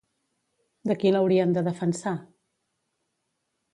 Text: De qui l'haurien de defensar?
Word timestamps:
De 0.91 0.95
qui 1.03 1.11
l'haurien 1.15 1.53
de 1.57 1.65
defensar? 1.67 2.15